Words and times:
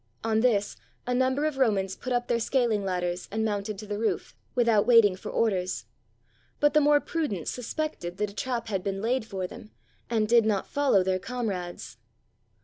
On 0.23 0.39
this 0.39 0.77
a 1.05 1.13
number 1.13 1.45
of 1.45 1.59
Romans 1.59 1.95
put 1.95 2.11
up 2.11 2.27
their 2.27 2.39
scaling 2.39 2.83
ladders 2.83 3.27
and 3.31 3.45
moimted 3.45 3.77
to 3.77 3.85
the 3.85 3.99
roof, 3.99 4.35
without 4.55 4.87
waiting 4.87 5.15
for 5.15 5.29
orders. 5.29 5.85
But 6.59 6.73
the 6.73 6.81
more 6.81 6.99
prudent 6.99 7.47
suspected 7.47 8.17
that 8.17 8.31
a 8.31 8.33
trap 8.33 8.67
had 8.69 8.83
been 8.83 8.99
laid 9.03 9.25
for 9.27 9.45
them, 9.45 9.69
and 10.09 10.27
did 10.27 10.43
not 10.43 10.65
follow 10.65 11.03
their 11.03 11.19
comrades. 11.19 11.97